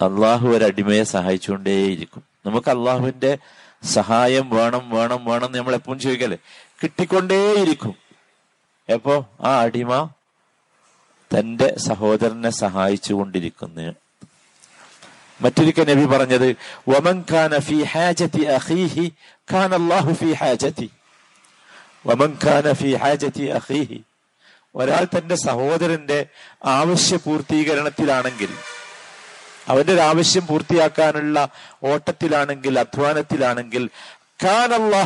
അള്ളാഹു 0.00 0.48
ഒരു 0.48 0.64
അടിമയെ 0.64 1.02
സഹായിച്ചുകൊണ്ടേയിരിക്കും. 1.02 2.22
നമുക്ക് 2.46 2.70
അള്ളാഹുവിന്റെ 2.70 3.38
സഹായം 3.84 4.50
വേണം 4.50 4.90
വേണം 4.90 5.24
വേണം 5.24 5.52
നമ്മൾ 5.52 5.74
എപ്പോഴും 5.74 6.00
ചോദിക്കല്ലേ? 6.00 6.38
കിട്ടിക്കൊണ്ടേയിരിക്കും. 6.82 7.94
എപ്പോ? 8.88 9.28
ആ 9.40 9.60
അടിമ 9.60 10.10
തന്റെ 11.38 11.78
സഹോദരനെ 11.78 12.50
സഹായിച്ചു 12.50 13.14
കൊണ്ടിരിക്കുന്നു 13.14 13.94
മറ്റൊരിക്കൽ 15.40 15.94
നബി 15.94 16.04
പറഞ്ഞത് 16.04 16.56
വമൻ 16.88 17.24
ഖാന 17.32 17.58
ഫി 17.58 17.74
ഹാജതി 17.74 18.42
അഖീഹി 18.42 19.12
ഖാന 19.52 19.74
അല്ലാഹു 19.74 20.12
ഫി 20.12 20.32
ഹാജതി 20.32 20.90
വമൻ 22.06 22.38
ഖാന 22.44 22.72
ഫി 22.72 22.94
ഹാജതി 22.94 23.42
അഖീഹി. 23.42 24.02
ഒരാൾ 24.76 25.06
തന്റെ 25.18 25.34
സഹോദരന്റെ 25.34 26.26
ആവശ്യ 26.64 27.16
പൂർത്തീകരണത്തിലാണെങ്കിൽ 27.16 28.48
അവന്റെ 29.70 29.92
ഒരു 29.92 30.00
ആവശ്യം 30.00 30.46
പൂർത്തിയാക്കാനുള്ള 30.46 31.48
ഓട്ടത്തിലാണെങ്കിൽ 31.84 32.78
അധ്വാനത്തിലാണെങ്കിൽ 32.78 33.90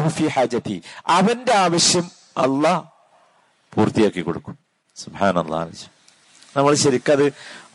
ഫി 0.08 0.24
ഹാജതി. 0.26 0.82
അവന്റെ 1.06 1.54
ആവശ്യം 1.54 2.04
അള്ളാഹ് 2.36 2.84
പൂർത്തിയാക്കി 3.74 4.20
കൊടുക്കും. 4.20 4.58
സുഹാൻ 4.96 5.38
അള്ളാഹ് 5.38 5.68
നമ്മൾ 6.56 6.74
ശരിക്കത് 6.74 7.24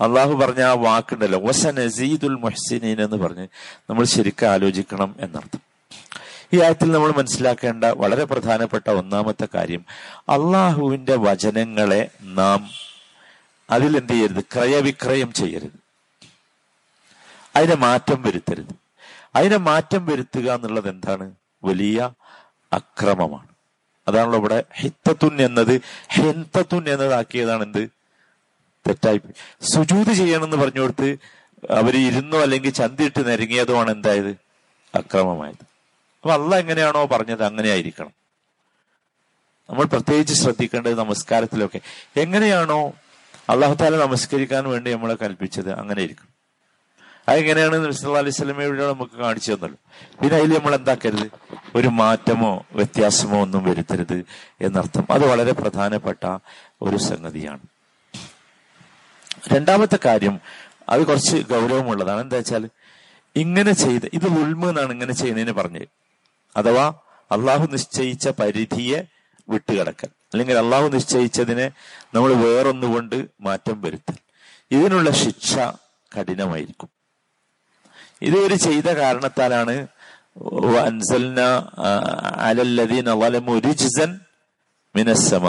അള്ളാഹു 0.04 0.34
പറഞ്ഞ 0.34 0.62
ആ 0.64 0.74
വാക്കുണ്ടല്ലോ 0.74 1.40
വസനസീദുൽ 1.40 2.38
മുഹ്സിനീൻ 2.44 3.02
എന്ന് 3.02 3.18
പറഞ്ഞ് 3.18 3.48
നമ്മൾ 3.90 4.04
ശരിക്കും 4.04 4.48
ആലോചിക്കണം 4.48 5.16
എന്നർത്ഥം. 5.20 5.62
ഈ 6.54 6.62
ആയത്തിൽ 6.62 6.92
നമ്മൾ 6.92 7.12
മനസ്സിലാക്കേണ്ട 7.12 7.84
വളരെ 7.84 8.24
പ്രധാനപ്പെട്ട 8.24 8.90
ഒന്നാമത്തെ 8.90 9.48
കാര്യം 9.56 9.86
അള്ളാഹുവിന്റെ 10.30 11.16
വചനങ്ങളെ 11.16 12.10
നാം 12.22 12.70
അതിലെന്ത് 13.70 14.14
ചെയ്യരുത്? 14.14 14.44
ക്രയവിക്രയം 14.56 15.34
ചെയ്യരുത്. 15.34 15.79
അതിനെ 17.56 17.76
മാറ്റം 17.76 18.22
വരുത്തരുത്. 18.22 18.76
അതിനെ 19.36 19.58
മാറ്റം 19.58 20.06
വരുത്തുക 20.06 20.52
എന്നുള്ളത് 20.52 20.90
എന്താണ്? 20.90 21.36
വലിയ 21.64 22.12
അക്രമമാണ്. 22.74 23.48
അതാണല്ലോ 24.08 24.40
ഇവിടെ 24.40 24.64
ഹിത്തത്തുൻ 24.76 25.42
എന്നത്. 25.42 25.82
ഹെന്തത്തുൻ 26.08 26.90
എന്നതാക്കിയതാണ് 26.90 27.64
എന്ത്? 27.64 27.90
തെറ്റായി 28.88 29.22
സുജൂത് 29.62 30.14
ചെയ്യണമെന്ന് 30.14 30.58
പറഞ്ഞു 30.58 30.82
കൊടുത്ത് 30.82 31.18
അവർ 31.70 31.98
ഇരുന്നോ 31.98 32.42
അല്ലെങ്കിൽ 32.42 32.70
ചന്തിയിട്ട് 32.70 33.28
നിരങ്ങിയതുമാണ് 33.28 33.92
എന്തായത്? 33.92 34.38
അക്രമമായത്. 34.96 35.70
അപ്പൊ 36.22 36.32
അല്ല 36.32 36.56
എങ്ങനെയാണോ 36.56 37.06
പറഞ്ഞത് 37.06 37.44
അങ്ങനെ 37.44 37.70
ആയിരിക്കണം. 37.70 38.12
നമ്മൾ 39.70 39.86
പ്രത്യേകിച്ച് 39.86 40.34
ശ്രദ്ധിക്കേണ്ടത് 40.34 41.00
നമസ്കാരത്തിലൊക്കെ. 41.00 41.80
എങ്ങനെയാണോ 42.18 42.94
അള്ളാഹു 43.50 43.74
താല 43.74 43.98
നമസ്കരിക്കാൻ 43.98 44.70
വേണ്ടി 44.70 44.94
നമ്മളെ 44.94 45.16
കൽപ്പിച്ചത് 45.16 45.74
അങ്ങനെ 45.74 46.02
ഇരിക്കണം 46.02 46.39
അതെങ്ങനെയാണ് 47.30 47.76
അലൈഹി 48.18 48.30
സ്വലമയുടെ 48.30 48.88
നമുക്ക് 48.88 49.12
കാണിച്ചു 49.12 49.52
തന്നല്ലോ 49.54 49.78
പിന്നെ 50.22 50.38
അതിൽ 50.38 50.58
നമ്മൾ 50.58 50.76
എന്താക്കരുത്? 50.76 51.32
ഒരു 51.76 51.88
മാറ്റമോ 51.88 52.66
വ്യത്യാസമോ 52.74 53.42
ഒന്നും 53.42 53.64
വരുത്തരുത് 53.64 54.26
എന്നർത്ഥം. 54.62 55.08
അത് 55.12 55.32
വളരെ 55.32 55.52
പ്രധാനപ്പെട്ട 55.52 56.38
ഒരു 56.82 56.98
സംഗതിയാണ്. 56.98 57.60
രണ്ടാമത്തെ 59.54 60.00
കാര്യം 60.06 60.40
അത് 60.90 61.08
കുറച്ച് 61.08 61.38
ഗൗരവമുള്ളതാണ്. 61.38 62.22
എന്താ 62.22 62.36
വെച്ചാൽ 62.36 62.70
ഇങ്ങനെ 63.36 63.72
ചെയ്ത് 63.72 64.10
ഇത് 64.14 64.26
ഉൾമ 64.26 64.70
എന്നാണ് 64.70 64.92
ഇങ്ങനെ 64.92 65.14
ചെയ്യുന്നതിന് 65.14 65.52
പറഞ്ഞത്. 65.52 65.88
അഥവാ 66.58 66.94
അള്ളാഹു 67.32 67.68
നിശ്ചയിച്ച 67.72 68.28
പരിധിയെ 68.28 69.04
വിട്ടുകിടക്കൽ. 69.50 70.06
അല്ലെങ്കിൽ 70.06 70.58
അള്ളാഹു 70.58 70.88
നിശ്ചയിച്ചതിനെ 70.88 71.72
നമ്മൾ 72.14 72.34
വേറൊന്നുകൊണ്ട് 72.34 73.26
മാറ്റം 73.42 73.82
വരുത്തൽ. 73.82 74.18
ഇതിനുള്ള 74.72 75.12
ശിക്ഷ 75.12 75.56
കഠിനമായിരിക്കും. 76.18 76.99
ഇത് 78.22 78.56
ചെയ്ത 78.56 78.84
കാരണത്താലാണ് 78.84 79.88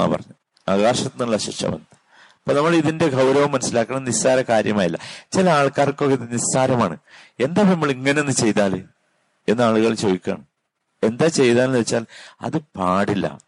പറഞ്ഞു 0.06 0.34
ആകാശത്തു 0.68 1.08
നിന്നുള്ള 1.08 1.36
ശിക്ഷ 1.36 1.64
വന്നു 1.64 2.00
അപ്പൊ 2.40 2.52
നമ്മൾ 2.52 2.74
ഇതിന്റെ 2.74 3.08
ഗൗരവം 3.08 3.52
മനസ്സിലാക്കണം. 3.52 4.04
നിസ്സാര 4.04 4.40
കാര്യമായില്ല. 4.42 4.98
ചില 5.32 5.50
ആൾക്കാർക്കൊക്കെ 5.50 6.14
ഇത് 6.14 6.32
നിസ്സാരമാണ്. 6.32 6.96
എന്താ 7.40 7.62
നമ്മൾ 7.62 7.90
ഇങ്ങനെ 7.90 8.20
ഒന്ന് 8.20 8.32
ചെയ്താൽ? 8.32 8.84
എന്ന് 9.48 9.62
ആളുകൾ 9.62 9.94
ചോദിക്കുകയാണ്. 9.94 10.44
എന്താ 11.02 11.26
ചെയ്താന്ന് 11.26 11.78
വെച്ചാൽ 11.78 12.06
അത് 12.40 12.56
പാടില്ല. 12.56 13.38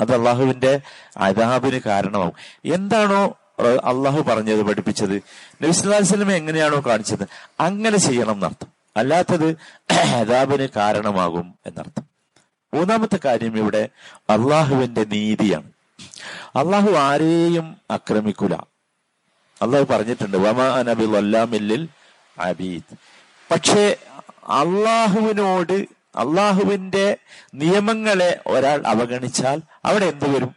അത് 0.00 0.14
അള്ളാഹുവിന്റെ 0.14 0.80
അതാബിന് 1.16 1.80
കാരണമാവും. 1.86 2.32
എന്താണോ 2.74 3.34
അള്ളാഹു 3.64 4.22
പറഞ്ഞത് 4.22 4.62
പഠിപ്പിച്ചത്. 4.62 5.22
നബിസ്ലാസ്ലമെ 5.62 6.34
എങ്ങനെയാണോ 6.34 6.82
കാണിച്ചത്? 6.86 7.28
അങ്ങനെ 7.60 7.98
ചെയ്യണം 7.98 8.32
എന്നർത്ഥം. 8.32 8.68
അല്ലാത്തത് 8.96 9.56
അതാബിന് 9.92 10.68
കാരണമാകും 10.76 11.54
എന്നർത്ഥം. 11.66 12.02
മൂന്നാമത്തെ 12.74 13.18
കാര്യം 13.24 13.58
ഇവിടെ 13.58 13.88
അള്ളാഹുവിന്റെ 14.30 15.04
നീതിയാണ്. 15.04 15.70
അള്ളാഹു 16.56 16.90
ആരെയും 16.90 17.76
ആക്രമിക്കൂല. 17.90 18.54
അള്ളാഹു 19.62 19.84
പറഞ്ഞിട്ടുണ്ട് 19.84 20.36
വമാ 20.36 20.64
അനബിൽ 20.64 21.88
അബീദ്. 22.38 22.96
പക്ഷേ 23.50 23.96
അള്ളാഹുവിനോട് 24.48 25.98
അള്ളാഹുവിന്റെ 26.16 27.16
നിയമങ്ങളെ 27.54 28.40
ഒരാൾ 28.46 28.86
അവഗണിച്ചാൽ 28.86 29.60
അവിടെ 29.84 30.06
എന്തു 30.06 30.24
വരും? 30.24 30.54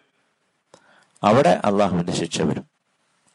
അവിടെ 1.23 1.61
അള്ളാഹുവിന്റെ 1.65 2.13
ശിക്ഷ 2.13 2.41
വരും. 2.41 2.70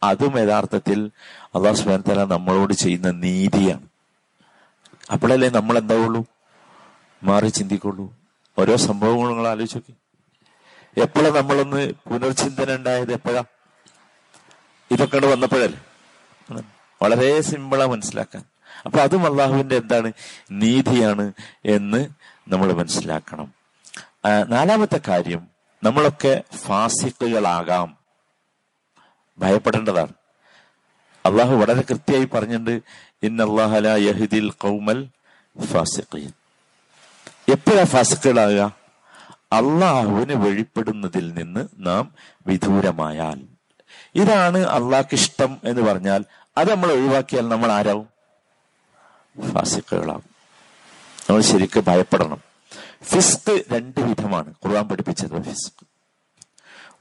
അതും 0.03 0.39
യഥാർത്ഥത്തിൽ 0.39 1.11
അള്ളാഹു 1.55 1.77
സുബാനത്തല 1.77 2.25
നമ്മളോട് 2.25 2.73
ചെയ്യുന്ന 2.73 3.11
നീതിയാണ്. 3.11 3.87
അപ്പോഴല്ലേ 5.13 5.49
നമ്മൾ 5.49 5.79
എന്താവുള്ളൂ 5.79 6.25
മാറി 7.23 7.49
ചിന്തിക്കുള്ളൂ. 7.49 8.15
ഓരോ 8.59 8.77
സംഭവങ്ങളും 8.77 9.29
നിങ്ങൾ 9.29 9.49
ആലോചിച്ച് 9.49 9.77
നോക്കി 9.77 9.95
എപ്പോഴാ 11.01 11.31
നമ്മളൊന്ന് 11.31 11.93
പുനർചിന്തന 11.93 12.75
ഉണ്ടായത്? 12.75 13.13
എപ്പോഴാ? 13.13 13.45
ഇതൊക്കെ 14.91 15.27
വന്നപ്പോഴല്ലേ. 15.27 15.83
വളരെ 17.03 17.41
സിമ്പിളാ 17.41 17.87
മനസ്സിലാക്കാൻ. 17.87 18.45
അപ്പൊ 18.87 18.99
അതും 18.99 19.27
അള്ളാഹുവിന്റെ 19.27 19.77
എന്താണ്? 19.77 20.13
നീതിയാണ് 20.51 21.33
എന്ന് 21.65 22.09
നമ്മൾ 22.49 22.73
മനസ്സിലാക്കണം. 22.73 23.55
നാലാമത്തെ 24.49 25.01
കാര്യം 25.09 25.49
നമ്മളൊക്കെ 25.85 26.43
ഫാസിക്കുകളാകാം 26.57 27.96
ഭയപ്പെടേണ്ടതാണ്. 29.39 30.13
അള്ളാഹു 31.27 31.55
വളരെ 31.55 31.81
കൃത്യമായി 31.81 32.25
പറഞ്ഞിട്ടുണ്ട് 32.25 32.81
ഇന്നല്ലാഹല 33.23 33.87
യഹ്ദിൽ 33.87 34.51
ഫാസിഖീൻ. 35.65 36.33
എപ്പോഴാ 37.49 37.85
ഫാസിക്കുകളാകുക 37.85 38.77
അള്ളാഹുവിന് 39.53 40.33
വെളിപ്പെടുന്നതിൽ 40.33 41.33
നിന്ന് 41.35 41.69
നാം 41.79 42.13
വിദൂരമായാൽ. 42.47 43.41
ഇതാണ് 44.15 44.59
അള്ളാഹ്ക്ക് 44.59 45.15
ഇഷ്ടം 45.15 45.61
എന്ന് 45.65 45.83
പറഞ്ഞാൽ 45.83 46.25
അത് 46.59 46.71
നമ്മൾ 46.71 46.93
ഒഴിവാക്കിയാൽ 46.93 47.49
നമ്മൾ 47.49 47.73
ആരാവും? 47.73 48.09
ഫാസിക്കുകളാവും 49.53 50.25
നമ്മൾ 51.31 51.43
ശരിക്കും 51.43 51.85
ഭയപ്പെടണം. 51.89 52.41
ഫിസ്ക് 53.03 53.65
രണ്ട് 53.73 54.01
വിധമാണ്. 54.01 54.55
ഖുർആൻ 54.67 54.89
പഠിപ്പിച്ചത് 54.89 55.43
ഫിസ്ക് 55.43 55.87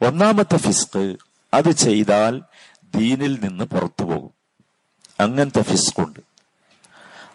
ഒന്നാമത്തെ 0.06 0.58
ഫിസ്ക് 0.58 1.18
അത് 1.54 1.72
ചെയ്താൽ 1.72 2.42
ദീനിൽ 2.96 3.40
നിന്ന് 3.42 3.64
പുറത്തു 3.64 4.04
പോകും. 4.04 4.32
അങ്ങനത്തെ 5.20 5.62
ഫിസ്കുണ്ട് 5.62 6.20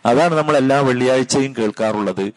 അതാണ് 0.06 0.34
നമ്മൾ 0.34 0.56
എല്ലാ 0.56 0.80
വെള്ളിയാഴ്ചയും 0.80 1.56
കേൾക്കാറുള്ളത്. 1.58 2.32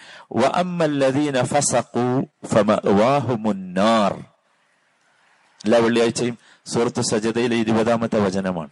എല്ലാ 5.66 5.80
വെള്ളിയാഴ്ചയും 5.80 6.38
സുഹൃത്ത് 6.66 7.02
സജദയിലെ 7.02 7.56
ഇരുപതാമത്തെ 7.56 8.20
വചനമാണ്. 8.20 8.70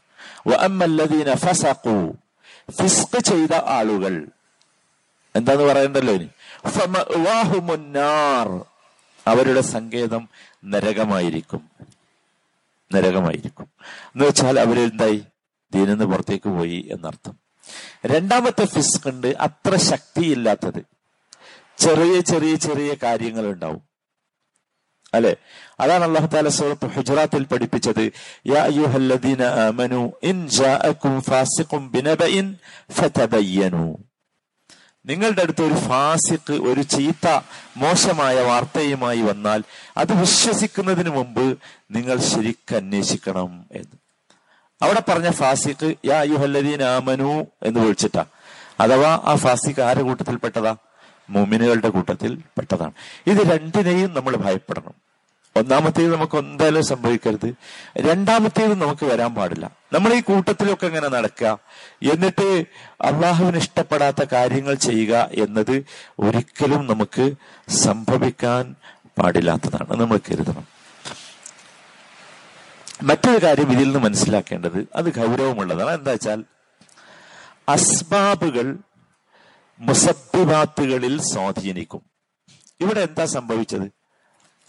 ഫിസ്ക് 2.71 3.19
ചെയ്ത 3.19 3.53
ആളുകൾ. 3.53 4.27
എന്താന്ന് 5.35 5.63
പറയണ്ടല്ലോ 5.63 6.13
ഇനി? 6.13 6.29
അവരുടെ 9.27 9.61
സങ്കേതം 9.61 10.29
നരകമായിരിക്കും. 10.65 11.69
നരകമായിരിക്കും. 12.93 13.67
എന്ന് 13.83 14.25
വെച്ചാൽ 14.25 14.59
അവരെന്തായി 14.59 15.23
ദീനിന്ന് 15.73 16.05
പുറത്തേക്ക് 16.05 16.49
പോയി 16.49 16.89
എന്നർത്ഥം. 16.91 17.39
രണ്ടാമത്തെ 18.05 18.65
ഫിസ്ക് 18.65 19.09
ഉണ്ട് 19.09 19.27
അത്ര 19.27 19.75
ശക്തിയില്ലാത്തത്. 19.75 20.83
ചെറിയ 21.77 22.19
ചെറിയ 22.19 22.55
ചെറിയ 22.55 22.95
കാര്യങ്ങൾ 23.03 23.47
ഉണ്ടാവും 23.47 23.81
അല്ലെ? 25.13 25.35
അതാണ് 25.79 26.03
അള്ളാഹു 26.03 26.27
താല 26.27 26.49
സൂറത്ത് 26.49 26.85
ഹുജറാത്തിൽ 26.85 27.43
പഠിപ്പിച്ചത്. 27.43 28.11
യാ 28.47 28.65
നിങ്ങളുടെ 35.05 35.41
അടുത്ത് 35.41 35.61
ഒരു 35.61 35.73
ഫാസിക്ക് 35.73 36.53
ഒരു 36.53 36.81
ചീത്ത 36.81 37.39
മോശമായ 37.77 38.41
വാർത്തയുമായി 38.41 39.21
വന്നാൽ 39.21 39.63
അത് 39.97 40.19
വിശ്വസിക്കുന്നതിന് 40.19 41.09
മുമ്പ് 41.09 41.57
നിങ്ങൾ 41.91 42.19
ശരിക്കും 42.19 42.75
അന്വേഷിക്കണം 42.75 43.65
എന്ന്. 43.71 43.97
അവിടെ 44.81 45.03
പറഞ്ഞ 45.09 45.29
ഫാസിക്ക് 45.29 45.95
യാ 46.05 46.21
യുഹല്ലദീൻ 46.21 46.83
ആമനു 46.83 47.45
എന്ന് 47.63 47.79
വിളിച്ചിട്ടാ. 47.79 48.25
അഥവാ 48.79 49.21
ആ 49.23 49.35
ഫാസിക്ക് 49.35 49.81
ആരുടെ 49.81 50.03
കൂട്ടത്തിൽപ്പെട്ടതാ? 50.03 50.75
മുമിനുകളുടെ 51.29 51.89
കൂട്ടത്തിൽ 51.89 52.35
പെട്ടതാണ് 52.35 52.91
ഇത് 53.27 53.51
രണ്ടിനെയും 53.53 54.13
നമ്മൾ 54.13 54.35
ഭയപ്പെടണം. 54.35 55.10
ഒന്നാമത്തേത് 55.55 56.13
നമുക്ക് 56.13 56.37
എന്തായാലും 56.37 56.85
സംഭവിക്കരുത്. 56.85 57.55
രണ്ടാമത്തേത് 57.97 58.81
നമുക്ക് 58.81 59.05
വരാൻ 59.05 59.35
പാടില്ല. 59.35 59.71
നമ്മൾ 59.93 60.13
ഈ 60.13 60.21
കൂട്ടത്തിലൊക്കെ 60.21 60.85
ഇങ്ങനെ 60.87 61.07
നടക്കുക. 61.07 61.59
എന്നിട്ട് 62.13 62.65
അള്ളാഹുവിന് 63.01 63.57
ഇഷ്ടപ്പെടാത്ത 63.57 64.23
കാര്യങ്ങൾ 64.31 64.75
ചെയ്യുക 64.75 65.29
എന്നത് 65.31 65.85
ഒരിക്കലും 66.19 66.87
നമുക്ക് 66.87 67.31
സംഭവിക്കാൻ 67.69 68.75
പാടില്ലാത്തതാണ്. 69.19 70.01
നമ്മൾ 70.01 70.17
കരുതണം. 70.17 70.67
മറ്റൊരു 73.03 73.45
കാര്യം 73.45 73.71
ഇതിൽ 73.71 73.83
നിന്ന് 73.83 73.99
മനസ്സിലാക്കേണ്ടത് 73.99 74.87
അത് 74.95 75.13
ഗൗരവമുള്ളതാണ്. 75.15 75.89
എന്താ 75.89 76.11
വെച്ചാൽ 76.11 76.43
അസ്ബാബുകൾ 77.69 78.77
മുസബിബാത്തുകളിൽ 79.79 81.21
സ്വാധീനിക്കും. 81.21 82.01
ഇവിടെ 82.81 82.99
എന്താ 82.99 83.25
സംഭവിച്ചത്? 83.25 84.00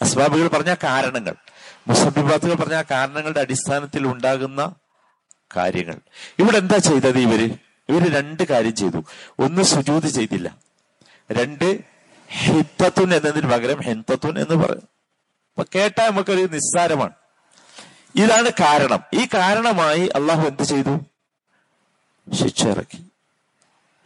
അസ്ബാബുകൾ 0.01 0.47
പറഞ്ഞ 0.47 0.75
കാരണങ്ങൾ. 0.83 1.35
മുസബിബാത്തുകൾ 1.87 2.53
പറഞ്ഞ 2.53 2.81
കാരണങ്ങളുടെ 2.91 3.39
അടിസ്ഥാനത്തിൽ 3.39 4.07
ഉണ്ടാകുന്ന 4.07 4.75
കാര്യങ്ങൾ. 5.55 5.95
ഇവിടെ 6.39 6.57
എന്താ 6.57 6.77
ചെയ്തത് 6.77 7.17
ഇവർ? 7.19 7.57
ഇവർ 7.89 8.13
രണ്ട് 8.13 8.43
കാര്യം 8.43 8.75
ചെയ്തു. 8.75 9.03
ഒന്ന് 9.39 9.61
സുജൂത് 9.61 10.05
ചെയ്തില്ല. 10.05 10.57
രണ്ട് 11.31 11.79
ഹിത്തത്തുൻ 12.27 13.13
എന്നതിന് 13.13 13.51
പകരം 13.51 13.81
ഹെന്തത്തുൻ 13.81 14.39
എന്ന് 14.39 14.55
പറയും 14.55 14.87
അപ്പൊ 15.49 15.63
കേട്ടാൽ 15.75 16.09
നമുക്കൊരു 16.09 16.41
നിസ്സാരമാണ്. 16.41 17.13
ഇതാണ് 18.15 18.49
കാരണം. 18.49 18.99
ഈ 19.13 19.27
കാരണമായി 19.33 20.07
അള്ളാഹു 20.07 20.47
എന്ത് 20.47 20.63
ചെയ്തു? 20.63 20.99
ശിക്ഷ 22.33 22.67
ഇറക്കി. 22.67 23.05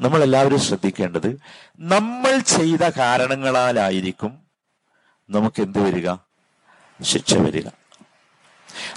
നമ്മൾ 0.01 0.23
എല്ലാവരും 0.23 0.59
ശ്രദ്ധിക്കേണ്ടത് 0.59 1.39
നമ്മൾ 1.79 2.39
ചെയ്ത 2.39 2.89
കാരണങ്ങളാലായിരിക്കും 2.89 4.46
നമുക്ക് 5.29 5.61
എന്ത് 5.61 5.79
വരിക? 5.79 6.13
ശിക്ഷ 7.01 7.33
വരിക. 7.33 7.67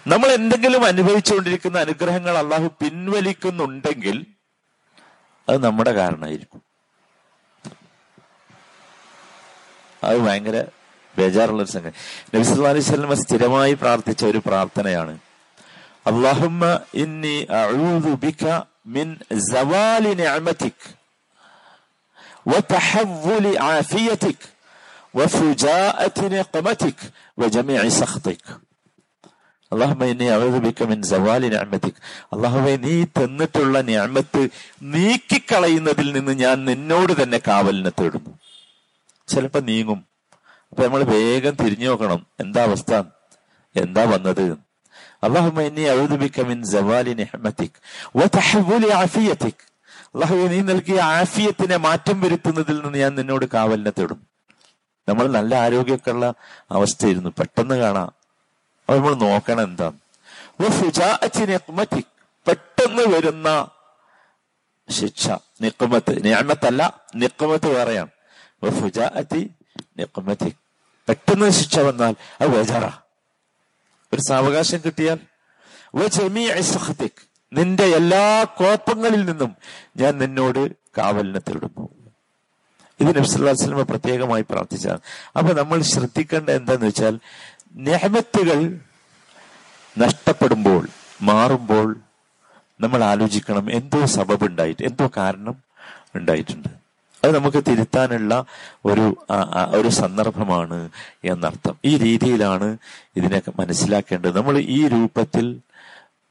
നമ്മൾ 0.06 0.26
എന്തെങ്കിലും 0.26 0.84
അനുഭവിച്ചുകൊണ്ടിരിക്കുന്ന 0.84 1.78
അനുഗ്രഹങ്ങൾ 1.78 2.38
അള്ളാഹു 2.38 2.66
പിൻവലിക്കുന്നുണ്ടെങ്കിൽ 2.66 4.26
അത് 5.48 5.64
നമ്മുടെ 5.64 5.92
കാരണമായിരിക്കും. 5.92 6.62
അത് 10.04 10.18
ഭയങ്കര 10.18 10.64
ബേജാറുള്ളൊരു 11.18 11.70
സംഗതി. 11.70 11.92
നബിസ്വലി 12.36 12.68
അലൈഹി 12.68 12.80
സ്വലമ 12.80 13.14
സ്ഥിരമായി 13.14 13.74
പ്രാർത്ഥിച്ച 13.74 14.24
ഒരു 14.24 14.42
പ്രാർത്ഥനയാണ്. 14.46 15.18
അള്ളാഹുമ്മ 16.06 16.80
ഇന്നി 16.94 17.46
അഊദു 17.50 18.08
ബിക 18.08 18.60
മിൻ 18.86 19.18
وفجاءة 25.13 26.17
نقمتك 26.29 26.99
وجميع 27.37 27.81
سخطك 27.91 28.43
اللهم 29.71 30.01
إني 30.05 30.27
أعوذ 30.31 30.55
بك 30.61 30.79
من 30.83 30.99
زوال 31.05 31.43
نعمتك 31.49 31.95
അള്ളാഹുവെ 32.33 32.73
നീ 32.83 32.95
തന്നിട്ടുള്ള 33.17 33.75
ഞാമത്ത് 33.89 34.41
നീക്കിക്കളയുന്നതിൽ 34.95 36.07
നിന്ന് 36.15 36.33
ഞാൻ 36.43 36.57
നിന്നോട് 36.69 37.13
തന്നെ 37.19 37.39
കാവലിനെ 37.47 37.91
തേടുന്നു 37.91 38.31
ചിലപ്പോ 39.27 39.59
നീങ്ങും 39.69 39.99
അപ്പൊ 40.71 40.81
നമ്മൾ 40.85 41.01
വേഗം 41.11 41.53
തിരിഞ്ഞു 41.61 41.87
നോക്കണം 41.89 42.21
എന്താ 42.43 42.61
അവസ്ഥ 42.67 42.91
എന്താ 43.75 44.03
വന്നത് 44.11 44.45
അള്ളാഹുമ്മ 45.23 45.59
ഇന്നി 45.69 45.83
അഊദു 45.91 46.15
ബിക 46.23 46.39
മിൻ 46.49 46.59
സവാലി 46.73 47.13
നിഅമതിക് 47.21 47.77
വതഹവ്വുലി 48.19 48.89
ആഫിയതിക് 48.99 49.63
അള്ളാഹുവെ 50.13 50.45
നീ 50.53 50.59
നൽകിയ 50.71 50.99
ആഫിയത്തിനെ 51.15 51.77
മാറ്റം 51.85 52.17
വരുത്തുന്നതിൽ 52.23 52.77
നിന്ന് 52.79 52.99
ഞാൻ 53.03 53.13
നിന്നോട് 53.19 53.45
കാവലിനെ 53.55 53.93
തേടും 53.97 54.19
നമ്മൾ 55.08 55.26
നല്ല 55.26 55.54
ആരോഗ്യമൊക്കെ 55.54 56.10
ഉള്ള 56.10 56.34
അവസ്ഥയായിരുന്നു. 56.70 57.30
പെട്ടെന്ന് 57.38 57.74
കാണാം. 57.74 58.06
അപ്പൊ 58.06 58.94
നമ്മൾ 58.94 59.14
നോക്കണം 59.14 59.62
എന്താ 59.62 59.92
പെട്ടെന്ന് 62.48 63.02
വരുന്ന 63.02 63.68
ശിക്ഷ. 64.90 65.28
നിക്കുമത്ത് 65.60 66.24
ഞാമത്തല്ല 66.24 67.00
നിക്കുമത്ത് 67.14 67.68
വേറെയാണ്. 67.68 68.08
പെട്ടെന്ന് 71.08 71.50
ശിക്ഷ 71.50 71.78
വന്നാൽ 71.78 72.14
അത് 72.40 72.50
ബേജാറാ 72.50 72.92
ഒരു 74.12 74.20
സാവകാശം 74.20 74.78
കിട്ടിയാൽ. 74.86 75.18
നിന്റെ 77.52 77.84
എല്ലാ 77.84 78.44
കോപ്പങ്ങളിൽ 78.44 79.24
നിന്നും 79.24 79.56
ഞാൻ 79.96 80.18
നിന്നോട് 80.18 80.72
കാവലിനെ 80.98 81.38
തേടുന്നു. 81.38 81.99
ഇത് 83.00 83.16
നബ്സുല്ലാസ്ലമ 83.16 83.82
പ്രത്യേകമായി 83.82 84.44
പ്രാർത്ഥിച്ചതാണ് 84.50 85.00
അപ്പൊ 85.38 85.52
നമ്മൾ 85.52 85.82
ശ്രദ്ധിക്കേണ്ട 85.82 86.50
എന്താന്ന് 86.50 86.86
വെച്ചാൽ 86.86 87.18
നെഹമത്തുകൾ 87.76 88.80
നഷ്ടപ്പെടുമ്പോൾ 89.98 90.88
മാറുമ്പോൾ 91.22 91.88
നമ്മൾ 92.80 93.04
ആലോചിക്കണം 93.04 93.70
എന്തോ 93.70 94.04
സബബ് 94.06 94.46
ഉണ്ടായിട്ട് 94.46 94.82
എന്തോ 94.82 95.10
കാരണം 95.16 95.56
ഉണ്ടായിട്ടുണ്ട്. 96.16 96.68
അത് 97.24 97.34
നമുക്ക് 97.34 97.60
തിരുത്താനുള്ള 97.68 98.44
ഒരു 98.84 99.06
ഒരു 99.68 99.88
സന്ദർഭമാണ് 99.88 100.90
എന്നർത്ഥം. 101.24 101.76
ഈ 101.84 101.98
രീതിയിലാണ് 101.98 102.78
ഇതിനൊക്കെ 103.16 103.52
മനസ്സിലാക്കേണ്ടത്. 103.58 104.36
നമ്മൾ 104.36 104.58
ഈ 104.58 104.88
രൂപത്തിൽ 104.88 105.60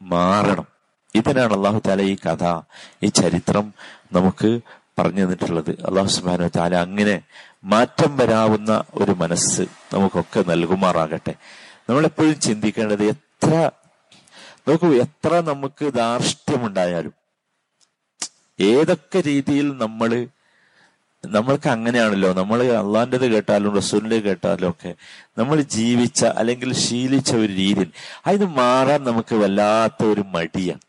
മാറണം. 0.02 0.68
ഇതിനാണ് 1.16 1.54
അള്ളാഹു 1.54 1.82
താല 1.88 2.02
ഈ 2.02 2.16
കഥ 2.16 2.62
ഈ 3.04 3.08
ചരിത്രം 3.08 3.74
നമുക്ക് 4.14 4.62
പറഞ്ഞു 5.00 5.24
തന്നിട്ടുള്ളത്. 5.24 5.72
അള്ളാഹു 5.88 6.08
സുബാനു 6.08 6.50
താല 6.56 6.76
അങ്ങനെ 6.76 7.22
മാറ്റം 7.64 8.18
വരാവുന്ന 8.18 8.84
ഒരു 8.94 9.12
മനസ്സ് 9.12 9.62
നമുക്കൊക്കെ 9.94 10.44
നൽകുമാറാകട്ടെ. 10.48 11.34
നമ്മളെപ്പോഴും 11.90 12.40
ചിന്തിക്കേണ്ടത് 12.40 13.06
എത്ര 13.06 13.72
നോക്കൂ 14.68 14.90
എത്ര 14.94 15.40
നമുക്ക് 15.40 15.86
ധാർഷ്ട്യമുണ്ടായാലും 15.94 17.14
ഏതൊക്കെ 18.60 19.20
രീതിയിൽ 19.22 19.78
നമ്മൾ 19.78 20.28
നമ്മൾക്ക് 21.26 21.70
അങ്ങനെയാണല്ലോ 21.70 22.34
നമ്മൾ 22.34 22.64
അള്ളാന്റെത് 22.64 23.26
കേട്ടാലും 23.32 23.76
റസൂലിന്റെ 23.76 24.20
കേട്ടാലും 24.20 24.70
ഒക്കെ 24.70 24.92
നമ്മൾ 25.38 25.62
ജീവിച്ച 25.62 26.26
അല്ലെങ്കിൽ 26.26 26.74
ശീലിച്ച 26.74 27.36
ഒരു 27.36 27.54
രീതിയിൽ 27.54 27.90
അതിന് 28.28 28.46
മാറാൻ 28.46 29.04
നമുക്ക് 29.04 29.36
വല്ലാത്ത 29.36 30.02
ഒരു 30.06 30.22
മടിയാണ്. 30.36 30.84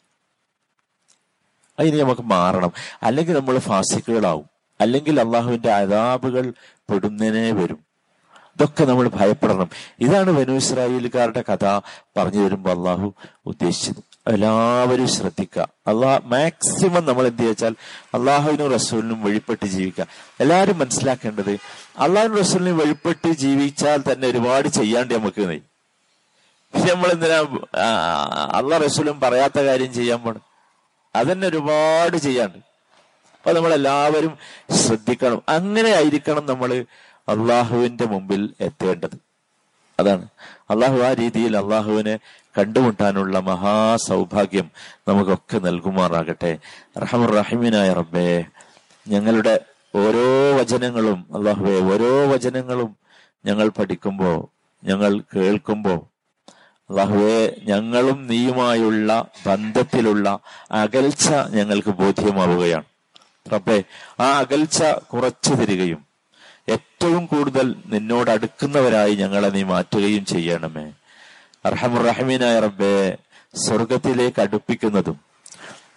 അതിന് 1.81 2.01
നമുക്ക് 2.01 2.21
മാറണം. 2.21 2.73
അല്ലെങ്കിൽ 3.03 3.35
നമ്മൾ 3.37 3.59
ഫാസിക്കുകളാവും 3.59 4.47
അല്ലെങ്കിൽ 4.81 5.21
അള്ളാഹുവിന്റെ 5.21 5.71
അതാബുകൾ 5.73 6.53
പെടുന്നതിനെ 6.91 7.53
വരും. 7.53 7.79
ഇതൊക്കെ 8.57 8.85
നമ്മൾ 8.85 9.09
ഭയപ്പെടണം. 9.09 9.71
ഇതാണ് 10.01 10.31
വനു 10.31 10.53
ഇസ്രായേലുകാരുടെ 10.53 11.45
കഥ 11.53 11.79
പറഞ്ഞു 12.17 12.45
വരുമ്പോൾ 12.45 12.71
അള്ളാഹു 12.71 13.15
ഉദ്ദേശിച്ചത്. 13.47 14.03
എല്ലാവരും 14.27 15.09
ശ്രദ്ധിക്കുക. 15.09 15.69
അള്ളാഹ് 15.87 16.23
മാക്സിമം 16.25 17.07
നമ്മൾ 17.07 17.27
എന്ത് 17.27 17.43
വെച്ചാൽ 17.43 17.75
അള്ളാഹുവിനും 18.15 18.73
റസൂലിനും 18.73 19.23
വഴിപ്പെട്ട് 19.23 19.67
ജീവിക്കുക. 19.67 20.07
എല്ലാവരും 20.41 20.79
മനസ്സിലാക്കേണ്ടത് 20.79 21.51
അള്ളാഹുവിനും 21.99 22.39
റസൂലിനും 22.39 22.79
വഴിപ്പെട്ട് 22.79 23.31
ജീവിച്ചാൽ 23.31 24.03
തന്നെ 24.13 24.29
ഒരുപാട് 24.29 24.69
ചെയ്യാണ്ട് 24.69 25.15
നമുക്ക് 25.15 25.61
നമ്മൾ 26.91 27.07
എന്തിനാ 27.07 27.39
അള്ളാഹ് 28.53 28.85
റസൂലും 28.85 29.21
പറയാത്ത 29.21 29.61
കാര്യം 29.61 29.93
ചെയ്യാൻ 29.93 30.23
പോണം 30.23 30.50
അതന്നെ 31.15 31.49
ഒരുപാട് 31.49 32.17
ചെയ്യാണ്ട് 32.17 32.59
അപ്പൊ 33.39 33.53
നമ്മൾ 33.53 33.75
എല്ലാവരും 33.75 34.39
ശ്രദ്ധിക്കണം. 34.71 35.43
അങ്ങനെ 35.49 35.91
ആയിരിക്കണം 35.91 36.47
നമ്മൾ 36.47 36.85
അള്ളാഹുവിന്റെ 37.29 38.05
മുമ്പിൽ 38.05 38.55
എത്തേണ്ടത്. 38.61 39.31
അതാണ്. 40.01 40.29
അള്ളാഹു 40.71 40.99
ആ 40.99 41.13
രീതിയിൽ 41.13 41.57
അള്ളാഹുവിനെ 41.57 42.19
കണ്ടുമുട്ടാനുള്ള 42.59 43.39
മഹാസൗഭാഗ്യം 43.39 44.71
നമുക്കൊക്കെ 45.09 45.59
നൽകുമാറാകട്ടെ. 45.59 46.59
റഹമുർ 46.99 47.31
റഹിമിനായ 47.31 47.93
റബ്ബേ 47.93 48.45
ഞങ്ങളുടെ 49.09 49.61
ഓരോ 49.95 50.57
വചനങ്ങളും 50.57 51.27
അള്ളാഹുവെ 51.37 51.81
ഓരോ 51.81 52.27
വചനങ്ങളും 52.27 52.97
ഞങ്ങൾ 53.47 53.69
പഠിക്കുമ്പോൾ 53.69 54.47
ഞങ്ങൾ 54.85 55.23
കേൾക്കുമ്പോ 55.37 56.10
അള്ളാഹുവെ 56.91 57.57
ഞങ്ങളും 57.65 58.27
നീയുമായുള്ള 58.27 59.27
ബന്ധത്തിലുള്ള 59.47 60.39
അകൽച്ച 60.73 61.31
ഞങ്ങൾക്ക് 61.51 61.91
ബോധ്യമാവുകയാണ്. 61.91 62.85
റബ്ബെ 63.53 63.85
ആ 64.21 64.39
അകൽച്ച 64.39 64.83
കുറച്ചു 64.83 65.55
തരികയും 65.55 66.07
ഏറ്റവും 66.69 67.27
കൂടുതൽ 67.27 67.75
നിന്നോട് 67.87 68.31
അടുക്കുന്നവരായി 68.31 69.15
ഞങ്ങളെ 69.15 69.49
നീ 69.49 69.63
മാറ്റുകയും 69.63 70.25
ചെയ്യണമേ. 70.25 70.93
അർഹമുറഹമീനായ 71.65 72.61
റബ്ബെ 72.61 73.17
സ്വർഗത്തിലേക്ക് 73.55 74.41
അടുപ്പിക്കുന്നതും 74.41 75.21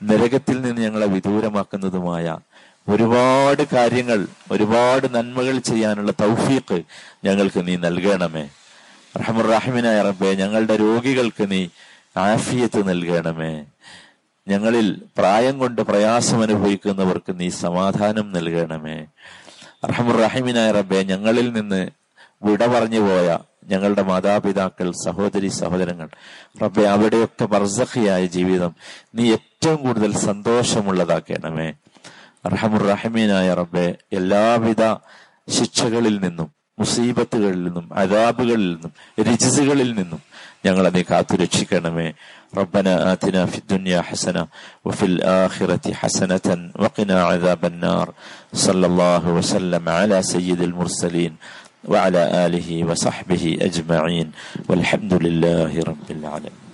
നരകത്തിൽ 0.04 0.62
നിന്ന് 0.62 0.82
ഞങ്ങളെ 0.82 1.06
വിദൂരമാക്കുന്നതുമായ 1.06 2.38
ഒരുപാട് 2.90 3.64
കാര്യങ്ങൾ 3.74 4.28
ഒരുപാട് 4.52 5.16
നന്മകൾ 5.16 5.58
ചെയ്യാനുള്ള 5.60 6.12
തൗഫീഖ് 6.12 6.82
ഞങ്ങൾക്ക് 7.24 7.68
നീ 7.68 7.76
നൽകണമേ. 7.76 8.50
റഹമുറഹിമിനായ 9.20 10.02
റബ്ബെ 10.02 10.34
ഞങ്ങളുടെ 10.34 10.76
രോഗികൾക്ക് 10.76 11.52
നീ 11.52 11.68
ആഫിയത്ത് 12.18 12.90
നൽകണമേ. 12.90 13.66
ഞങ്ങളിൽ 14.48 15.02
പ്രായം 15.18 15.60
കൊണ്ട് 15.60 15.82
പ്രയാസം 15.82 16.42
അനുഭവിക്കുന്നവർക്ക് 16.42 17.40
നീ 17.40 17.50
സമാധാനം 17.50 18.32
നൽകണമേ. 18.32 19.06
റഹമുറഹിമിനായ 19.86 20.72
റബ്ബെ 20.72 21.04
ഞങ്ങളിൽ 21.04 21.54
നിന്ന് 21.54 21.90
വിട 22.44 22.68
പറഞ്ഞു 22.68 23.00
പോയ 23.00 23.40
ഞങ്ങളുടെ 23.70 24.02
മാതാപിതാക്കൾ 24.02 24.92
സഹോദരി 24.92 25.48
സഹോദരങ്ങൾ 25.48 26.10
റബ്ബെ 26.62 26.84
അവിടെയൊക്കെ 26.84 27.46
ബർസഖിയായ 27.46 28.26
ജീവിതം 28.26 28.76
നീ 29.16 29.32
ഏറ്റവും 29.32 29.84
കൂടുതൽ 29.84 30.18
സന്തോഷമുള്ളതാക്കണമേ. 30.18 31.74
റഹമുറഹിമീനായ 32.48 33.54
റബ്ബെ 33.54 33.96
എല്ലാവിധ 34.14 34.84
ശിക്ഷകളിൽ 35.50 36.20
നിന്നും 36.20 36.63
മുസീബത്തുകളിൽ 36.79 37.61
നിന്നും 37.67 37.87
അതാബുകളിൽ 38.01 38.69
നിന്നും 38.73 38.93
രിജിസുകളിൽ 39.29 39.91
നിന്നും 40.01 40.21
ഞങ്ങളെ 40.65 40.91
നീ 40.97 41.03
കാത്തുരക്ഷിക്കണമേ 41.11 42.09
ربنا 42.55 42.93
آتنا 43.13 43.47
في 43.47 43.59
الدنيا 43.59 44.01
حسنة 44.03 44.43
وفي 44.85 45.05
الآخرة 45.05 45.95
حسنة 45.95 46.47
وقنا 46.77 47.17
عذاب 47.23 47.65
النار 47.65 48.07
صلى 48.57 48.87
الله 48.87 49.29
وسلم 49.29 49.85
على 49.91 50.23
سيد 50.25 50.61
المرسلين 50.63 51.33
وعلى 51.85 52.47
آله 52.47 52.85
وصحبه 52.85 53.45
أجمعين 53.61 54.29
والحمد 54.69 55.13
لله 55.17 55.73
رب 55.83 56.09
العالمين 56.11 56.65